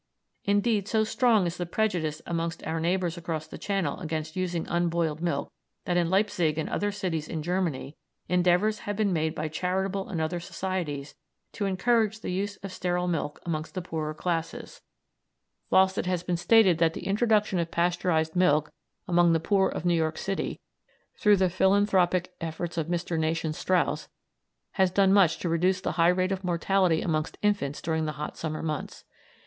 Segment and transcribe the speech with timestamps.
[0.45, 5.21] Indeed, so strong is the prejudice amongst our neighbours across the Channel against using unboiled
[5.21, 5.51] milk
[5.85, 7.95] that in Leipzig and other cities in Germany
[8.27, 11.13] endeavours have been made by charitable and other societies
[11.51, 14.81] to encourage the use of sterile milk amongst the poorer classes,
[15.69, 18.71] whilst it has been stated that the introduction of Pasteurised milk
[19.07, 20.59] among the poor of New York City,
[21.15, 23.19] through the philanthropic efforts of Mr.
[23.19, 24.07] Nathan Straus,
[24.71, 28.35] has done much to reduce the high rate of mortality amongst infants during the hot
[28.35, 29.03] summer months.